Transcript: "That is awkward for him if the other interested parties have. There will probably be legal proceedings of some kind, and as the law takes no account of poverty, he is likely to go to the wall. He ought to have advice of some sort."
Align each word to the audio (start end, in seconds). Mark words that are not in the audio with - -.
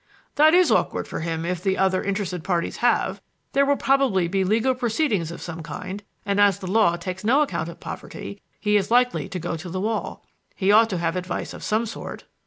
"That 0.33 0.55
is 0.55 0.71
awkward 0.71 1.07
for 1.07 1.19
him 1.19 1.45
if 1.45 1.61
the 1.61 1.77
other 1.77 2.01
interested 2.03 2.43
parties 2.43 2.77
have. 2.77 3.21
There 3.53 3.67
will 3.67 3.77
probably 3.77 4.27
be 4.27 4.43
legal 4.43 4.73
proceedings 4.73 5.29
of 5.29 5.43
some 5.43 5.61
kind, 5.61 6.01
and 6.25 6.39
as 6.41 6.57
the 6.57 6.65
law 6.65 6.95
takes 6.95 7.23
no 7.23 7.43
account 7.43 7.69
of 7.69 7.79
poverty, 7.79 8.41
he 8.59 8.77
is 8.77 8.89
likely 8.89 9.29
to 9.29 9.37
go 9.37 9.55
to 9.55 9.69
the 9.69 9.79
wall. 9.79 10.25
He 10.55 10.71
ought 10.71 10.89
to 10.89 10.97
have 10.97 11.15
advice 11.15 11.53
of 11.53 11.61
some 11.63 11.85
sort." 11.85 12.23